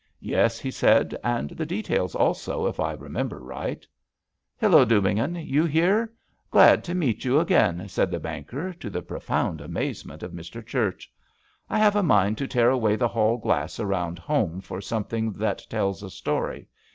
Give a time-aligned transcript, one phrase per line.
[0.23, 3.85] "Yes," he said, "and the details, also, if I remember right."
[4.59, 6.11] "Hello, Dubignon, you here?
[6.49, 10.65] Glad to meet you again," said the banker, to the profound amazement of Mr.
[10.65, 11.13] Church.
[11.69, 15.61] "I have a mind to tear a^^ay the hali glass around home for something that
[15.69, 16.67] tells a story.